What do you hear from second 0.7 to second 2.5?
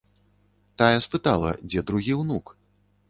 Тая спытала, дзе другі ўнук?